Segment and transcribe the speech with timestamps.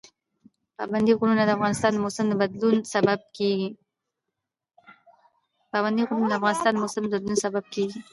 [0.77, 2.33] پابندی غرونه د افغانستان د موسم د
[7.31, 7.99] بدلون سبب کېږي.